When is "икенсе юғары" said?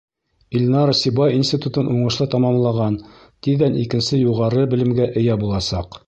3.83-4.65